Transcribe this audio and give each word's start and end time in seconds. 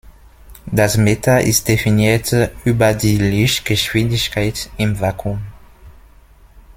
Das 0.65 0.97
Meter 0.97 1.41
ist 1.41 1.67
definiert 1.67 2.33
über 2.65 2.95
die 2.95 3.17
Lichtgeschwindigkeit 3.19 4.67
im 4.77 4.99
Vakuum. 4.99 5.39